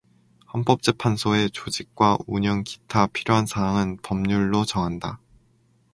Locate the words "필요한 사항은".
3.05-3.97